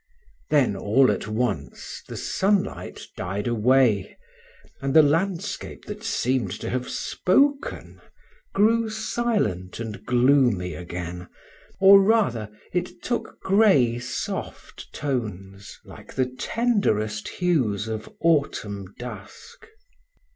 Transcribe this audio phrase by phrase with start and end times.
[0.49, 4.17] Then all at once the sunlight died away,
[4.81, 8.01] and the landscape that seemed to have spoken
[8.51, 11.27] grew silent and gloomy again,
[11.79, 19.67] or rather, it took gray soft tones like the tenderest hues of autumn dusk.